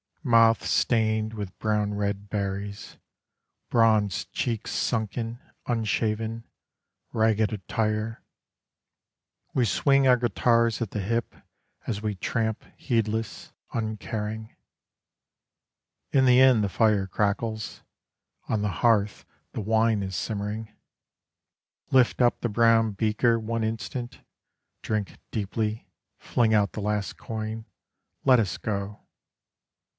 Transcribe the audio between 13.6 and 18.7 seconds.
uncaring. In the inn the fire crackles: On the